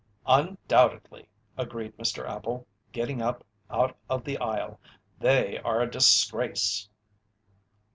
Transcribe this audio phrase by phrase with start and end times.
[0.25, 1.29] "Undoubtedly,"
[1.59, 2.27] agreed Mr.
[2.27, 4.79] Appel, getting up out of the aisle.
[5.19, 6.89] "They are a disgrace!"